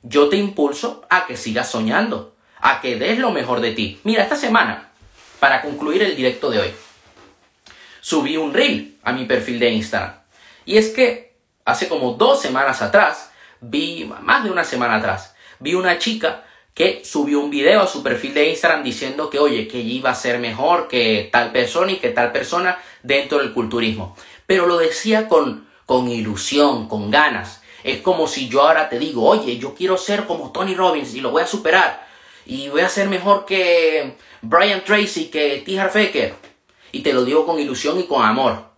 Yo 0.03 0.27
te 0.27 0.35
impulso 0.35 1.07
a 1.09 1.25
que 1.25 1.37
sigas 1.37 1.71
soñando, 1.71 2.35
a 2.59 2.81
que 2.81 2.97
des 2.97 3.17
lo 3.17 3.31
mejor 3.31 3.61
de 3.61 3.71
ti. 3.71 4.01
Mira, 4.03 4.21
esta 4.21 4.35
semana 4.35 4.91
para 5.39 5.61
concluir 5.61 6.03
el 6.03 6.17
directo 6.17 6.49
de 6.49 6.59
hoy. 6.59 6.73
Subí 8.01 8.35
un 8.35 8.53
reel 8.53 8.97
a 9.01 9.13
mi 9.13 9.23
perfil 9.23 9.59
de 9.59 9.69
Instagram. 9.69 10.15
Y 10.65 10.77
es 10.77 10.89
que 10.89 11.37
hace 11.63 11.87
como 11.87 12.15
dos 12.15 12.41
semanas 12.41 12.81
atrás, 12.81 13.31
vi, 13.69 14.09
más 14.21 14.43
de 14.43 14.51
una 14.51 14.63
semana 14.63 14.95
atrás, 14.95 15.35
vi 15.59 15.73
una 15.73 15.97
chica 15.97 16.43
que 16.73 17.03
subió 17.05 17.39
un 17.39 17.49
video 17.49 17.81
a 17.81 17.87
su 17.87 18.03
perfil 18.03 18.33
de 18.33 18.49
Instagram 18.49 18.83
diciendo 18.83 19.29
que, 19.29 19.39
oye, 19.39 19.67
que 19.67 19.79
iba 19.79 20.09
a 20.09 20.15
ser 20.15 20.39
mejor 20.39 20.87
que 20.87 21.29
tal 21.31 21.51
persona 21.51 21.93
y 21.93 21.97
que 21.97 22.09
tal 22.09 22.31
persona 22.31 22.77
dentro 23.01 23.37
del 23.37 23.53
culturismo. 23.53 24.15
Pero 24.45 24.67
lo 24.67 24.77
decía 24.77 25.29
con, 25.29 25.67
con 25.85 26.09
ilusión, 26.09 26.89
con 26.89 27.09
ganas. 27.09 27.61
Es 27.83 28.01
como 28.01 28.27
si 28.27 28.49
yo 28.49 28.63
ahora 28.63 28.89
te 28.89 28.99
digo, 28.99 29.23
oye, 29.23 29.57
yo 29.57 29.73
quiero 29.73 29.97
ser 29.97 30.25
como 30.25 30.51
Tony 30.51 30.75
Robbins 30.75 31.13
y 31.13 31.21
lo 31.21 31.31
voy 31.31 31.43
a 31.43 31.47
superar 31.47 32.05
y 32.45 32.69
voy 32.69 32.81
a 32.81 32.89
ser 32.89 33.09
mejor 33.09 33.45
que 33.45 34.15
Brian 34.41 34.83
Tracy, 34.83 35.25
que 35.25 35.63
T. 35.65 35.75
Faker. 35.77 36.35
Y 36.91 37.01
te 37.01 37.13
lo 37.13 37.25
digo 37.25 37.45
con 37.45 37.59
ilusión 37.59 37.99
y 37.99 38.03
con 38.03 38.23
amor. 38.23 38.74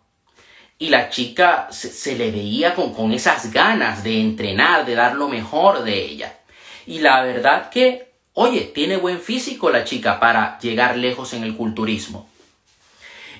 Y 0.79 0.89
la 0.89 1.10
chica 1.10 1.67
se, 1.72 2.15
le 2.15 2.31
veía 2.31 2.75
con, 2.75 2.93
con 2.93 3.12
esas 3.12 3.51
ganas 3.51 4.03
de 4.03 4.19
entrenar, 4.22 4.86
de 4.86 4.96
dar 4.96 5.15
lo 5.15 5.27
mejor 5.27 5.84
de 5.84 6.03
ella. 6.03 6.38
Y 6.86 7.00
la 7.00 7.24
verdad 7.24 7.69
que, 7.69 8.12
oye, 8.34 8.62
tiene 8.62 8.98
buen 8.98 9.19
físico 9.19 9.69
la 9.72 9.84
chica 9.84 10.19
para 10.19 10.60
llegar 10.60 10.98
lejos 10.98 11.34
en 11.34 11.43
el 11.43 11.55
culturismo. 11.55 12.29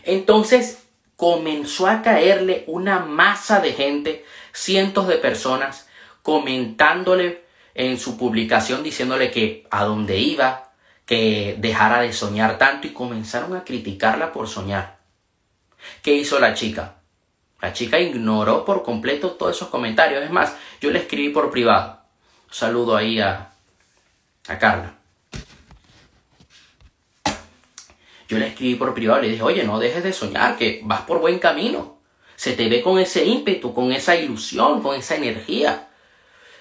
Entonces 0.04 0.84
comenzó 1.16 1.88
a 1.88 2.02
caerle 2.02 2.64
una 2.68 3.00
masa 3.00 3.60
de 3.60 3.74
gente, 3.74 4.26
cientos 4.54 5.08
de 5.08 5.18
personas, 5.18 5.88
comentándole 6.22 7.44
en 7.74 8.00
su 8.00 8.18
publicación 8.18 8.84
diciéndole 8.84 9.32
que 9.32 9.68
a 9.70 9.84
dónde 9.84 10.18
iba, 10.18 10.72
que 11.06 11.56
dejara 11.60 12.02
de 12.02 12.12
soñar 12.12 12.58
tanto 12.58 12.88
y 12.88 12.94
comenzaron 12.94 13.56
a 13.56 13.64
criticarla 13.64 14.34
por 14.34 14.48
soñar. 14.48 14.98
¿Qué 16.02 16.14
hizo 16.14 16.40
la 16.40 16.54
chica? 16.54 16.97
La 17.62 17.74
chica 17.74 18.00
ignoró 18.00 18.66
por 18.66 18.84
completo 18.84 19.32
todos 19.32 19.56
esos 19.56 19.70
comentarios. 19.70 20.24
Es 20.24 20.32
más, 20.32 20.56
yo 20.80 20.92
le 20.92 21.00
escribí 21.00 21.30
por 21.30 21.50
privado. 21.50 22.00
saludo 22.52 22.96
ahí 22.96 23.20
a, 23.20 23.52
a 24.48 24.60
Carla. 24.60 24.94
Yo 28.30 28.38
le 28.38 28.48
escribí 28.48 28.76
por 28.76 28.94
privado 28.94 29.20
y 29.20 29.26
le 29.28 29.32
dije, 29.32 29.44
oye, 29.44 29.64
no 29.64 29.80
dejes 29.80 30.04
de 30.04 30.14
soñar, 30.14 30.58
que 30.58 30.82
vas 30.84 31.02
por 31.02 31.20
buen 31.20 31.40
camino. 31.40 31.98
Se 32.36 32.54
te 32.54 32.70
ve 32.70 32.82
con 32.82 33.00
ese 33.00 33.26
ímpetu, 33.26 33.74
con 33.74 33.92
esa 33.92 34.16
ilusión, 34.16 34.82
con 34.82 34.96
esa 34.96 35.16
energía. 35.16 35.88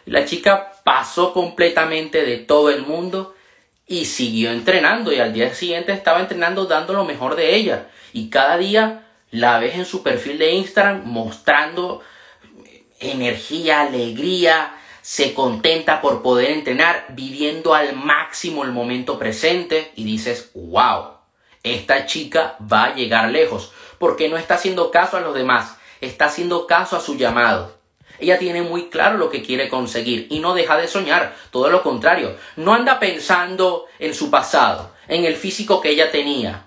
La 0.07 0.25
chica 0.25 0.73
pasó 0.85 1.33
completamente 1.33 2.25
de 2.25 2.39
todo 2.39 2.71
el 2.71 2.83
mundo 2.83 3.35
y 3.87 4.05
siguió 4.05 4.53
entrenando 4.53 5.13
y 5.13 5.19
al 5.19 5.33
día 5.33 5.53
siguiente 5.53 5.93
estaba 5.93 6.21
entrenando 6.21 6.67
dando 6.67 6.93
lo 6.93 7.05
mejor 7.05 7.35
de 7.35 7.57
ella. 7.57 7.89
Y 8.13 8.31
cada 8.31 8.57
día 8.57 9.06
la 9.31 9.59
ves 9.59 9.75
en 9.75 9.85
su 9.85 10.03
perfil 10.03 10.39
de 10.39 10.53
Instagram 10.53 11.03
mostrando 11.05 12.03
energía, 13.01 13.83
alegría, 13.83 14.75
se 15.03 15.35
contenta 15.35 16.01
por 16.01 16.23
poder 16.23 16.51
entrenar, 16.51 17.07
viviendo 17.11 17.75
al 17.75 17.95
máximo 17.95 18.65
el 18.65 18.73
momento 18.73 19.19
presente 19.19 19.93
y 19.95 20.05
dices, 20.05 20.51
wow, 20.55 21.19
esta 21.63 22.07
chica 22.07 22.57
va 22.61 22.85
a 22.85 22.95
llegar 22.95 23.31
lejos, 23.31 23.73
porque 23.99 24.29
no 24.29 24.37
está 24.37 24.55
haciendo 24.55 24.91
caso 24.91 25.17
a 25.17 25.21
los 25.21 25.35
demás, 25.35 25.77
está 26.01 26.27
haciendo 26.27 26.67
caso 26.67 26.97
a 26.97 27.01
su 27.01 27.17
llamado. 27.17 27.77
Ella 28.19 28.39
tiene 28.39 28.63
muy 28.63 28.89
claro 28.89 29.19
lo 29.19 29.31
que 29.31 29.43
quiere 29.43 29.69
conseguir 29.69 30.27
y 30.31 30.41
no 30.41 30.55
deja 30.55 30.77
de 30.77 30.89
soñar, 30.89 31.37
todo 31.51 31.71
lo 31.71 31.83
contrario, 31.83 32.37
no 32.57 32.75
anda 32.75 32.99
pensando 32.99 33.87
en 33.99 34.15
su 34.15 34.31
pasado, 34.31 34.93
en 35.07 35.25
el 35.25 35.37
físico 35.37 35.81
que 35.81 35.91
ella 35.91 36.11
tenía, 36.11 36.67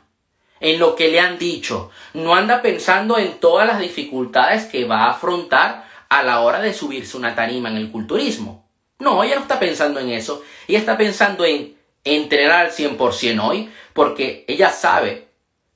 en 0.60 0.80
lo 0.80 0.96
que 0.96 1.10
le 1.10 1.20
han 1.20 1.38
dicho, 1.38 1.92
no 2.14 2.36
anda 2.36 2.62
pensando 2.62 3.18
en 3.18 3.40
todas 3.40 3.68
las 3.68 3.80
dificultades 3.80 4.66
que 4.66 4.86
va 4.86 5.06
a 5.06 5.12
afrontar 5.12 5.86
a 6.10 6.24
la 6.24 6.42
hora 6.42 6.60
de 6.60 6.74
subirse 6.74 7.18
una 7.18 7.36
tarima 7.36 7.70
en 7.70 7.78
el 7.78 7.92
culturismo. 7.92 8.68
No, 9.00 9.24
ella 9.24 9.36
no 9.36 9.42
está 9.42 9.60
pensando 9.60 10.00
en 10.00 10.10
eso, 10.10 10.44
ella 10.68 10.80
está 10.80 10.98
pensando 10.98 11.46
en 11.46 11.78
entrenar 12.04 12.66
al 12.66 12.72
100% 12.72 13.42
hoy, 13.42 13.70
porque 13.94 14.44
ella 14.48 14.72
sabe 14.72 15.28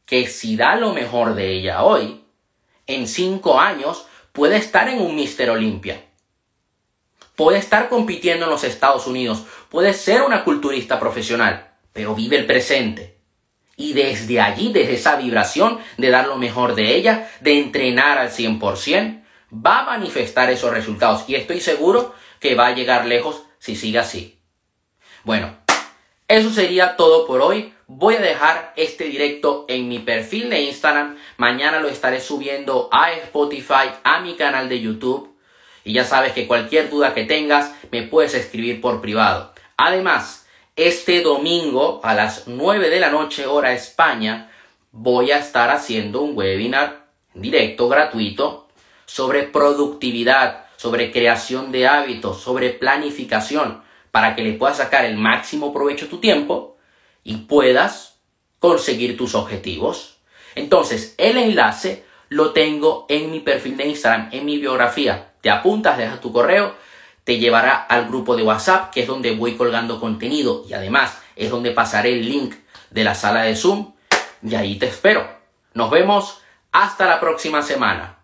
que 0.05 0.27
si 0.27 0.57
da 0.57 0.75
lo 0.75 0.93
mejor 0.93 1.35
de 1.35 1.51
ella 1.51 1.83
hoy, 1.83 2.21
en 2.87 3.07
cinco 3.07 3.59
años 3.59 4.05
puede 4.33 4.57
estar 4.57 4.89
en 4.89 4.99
un 4.99 5.15
Mister 5.15 5.49
Olympia. 5.49 6.03
Puede 7.35 7.57
estar 7.57 7.89
compitiendo 7.89 8.45
en 8.45 8.51
los 8.51 8.63
Estados 8.63 9.07
Unidos, 9.07 9.43
puede 9.69 9.93
ser 9.93 10.21
una 10.21 10.43
culturista 10.43 10.99
profesional, 10.99 11.71
pero 11.93 12.13
vive 12.13 12.37
el 12.37 12.45
presente. 12.45 13.12
Y 13.75 13.93
desde 13.93 14.39
allí, 14.39 14.71
desde 14.71 14.93
esa 14.93 15.15
vibración 15.15 15.79
de 15.97 16.09
dar 16.09 16.27
lo 16.27 16.37
mejor 16.37 16.75
de 16.75 16.95
ella, 16.95 17.29
de 17.41 17.59
entrenar 17.59 18.17
al 18.19 18.29
100%, 18.29 19.23
va 19.53 19.79
a 19.79 19.85
manifestar 19.85 20.49
esos 20.49 20.71
resultados. 20.71 21.23
Y 21.27 21.35
estoy 21.35 21.59
seguro 21.59 22.13
que 22.39 22.55
va 22.55 22.67
a 22.67 22.75
llegar 22.75 23.05
lejos 23.05 23.43
si 23.59 23.75
sigue 23.75 23.99
así. 23.99 24.39
Bueno, 25.23 25.57
eso 26.27 26.49
sería 26.49 26.95
todo 26.95 27.25
por 27.25 27.41
hoy. 27.41 27.73
Voy 27.87 28.15
a 28.15 28.21
dejar 28.21 28.73
este 28.75 29.05
directo 29.05 29.65
en 29.67 29.87
mi 29.87 29.99
perfil 29.99 30.49
de 30.49 30.61
Instagram. 30.61 31.17
Mañana 31.37 31.79
lo 31.79 31.89
estaré 31.89 32.19
subiendo 32.19 32.89
a 32.91 33.11
Spotify, 33.11 33.91
a 34.03 34.19
mi 34.19 34.35
canal 34.35 34.69
de 34.69 34.81
YouTube. 34.81 35.35
Y 35.83 35.93
ya 35.93 36.05
sabes 36.05 36.33
que 36.33 36.47
cualquier 36.47 36.89
duda 36.89 37.13
que 37.13 37.25
tengas 37.25 37.73
me 37.91 38.03
puedes 38.03 38.33
escribir 38.33 38.81
por 38.81 39.01
privado. 39.01 39.53
Además, 39.77 40.42
este 40.75 41.21
domingo 41.21 42.01
a 42.03 42.15
las 42.15 42.47
9 42.47 42.89
de 42.89 42.99
la 42.99 43.11
noche 43.11 43.45
hora 43.45 43.73
España 43.73 44.49
voy 44.91 45.31
a 45.31 45.37
estar 45.37 45.69
haciendo 45.69 46.21
un 46.21 46.35
webinar 46.35 47.05
directo 47.35 47.87
gratuito 47.87 48.67
sobre 49.05 49.43
productividad, 49.43 50.65
sobre 50.77 51.11
creación 51.11 51.71
de 51.71 51.87
hábitos, 51.87 52.41
sobre 52.41 52.71
planificación 52.71 53.83
para 54.09 54.35
que 54.35 54.41
le 54.41 54.53
puedas 54.53 54.77
sacar 54.77 55.05
el 55.05 55.15
máximo 55.15 55.71
provecho 55.73 56.05
a 56.05 56.09
tu 56.09 56.17
tiempo 56.19 56.77
y 57.23 57.37
puedas 57.37 58.19
conseguir 58.57 59.15
tus 59.15 59.35
objetivos. 59.35 60.17
Entonces, 60.55 61.13
el 61.19 61.37
enlace 61.37 62.03
lo 62.29 62.51
tengo 62.51 63.05
en 63.09 63.31
mi 63.31 63.41
perfil 63.41 63.77
de 63.77 63.89
Instagram, 63.89 64.29
en 64.31 64.45
mi 64.45 64.57
biografía. 64.57 65.33
Te 65.41 65.51
apuntas, 65.51 65.99
dejas 65.99 66.19
tu 66.19 66.31
correo, 66.31 66.75
te 67.23 67.37
llevará 67.37 67.75
al 67.75 68.07
grupo 68.07 68.35
de 68.35 68.43
WhatsApp, 68.43 68.91
que 68.91 69.01
es 69.01 69.07
donde 69.07 69.35
voy 69.35 69.55
colgando 69.55 69.99
contenido 69.99 70.63
y 70.67 70.73
además 70.73 71.21
es 71.35 71.49
donde 71.49 71.71
pasaré 71.71 72.13
el 72.13 72.27
link 72.27 72.55
de 72.89 73.03
la 73.03 73.15
sala 73.15 73.43
de 73.43 73.55
Zoom 73.55 73.93
y 74.41 74.55
ahí 74.55 74.77
te 74.77 74.87
espero. 74.87 75.27
Nos 75.73 75.89
vemos 75.89 76.41
hasta 76.71 77.05
la 77.07 77.19
próxima 77.19 77.61
semana. 77.61 78.22